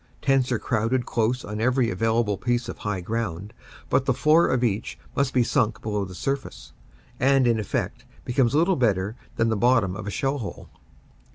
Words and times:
Tents 0.19 0.51
are 0.51 0.57
crowded 0.57 1.05
close 1.05 1.45
on 1.45 1.61
every 1.61 1.91
available 1.91 2.35
piece 2.35 2.67
of 2.67 2.79
high 2.79 3.01
ground, 3.01 3.53
but 3.87 4.05
the 4.05 4.15
floor 4.15 4.47
of 4.47 4.63
each 4.63 4.97
must 5.15 5.31
be 5.31 5.43
sunk 5.43 5.79
below 5.83 6.05
the 6.05 6.15
surface 6.15 6.73
and 7.19 7.45
in 7.45 7.59
effect 7.59 8.05
becomes 8.25 8.55
little 8.55 8.75
better 8.75 9.15
than 9.35 9.49
the 9.49 9.55
bottom 9.55 9.95
of 9.95 10.07
a 10.07 10.09
shell 10.09 10.39
hole. 10.39 10.71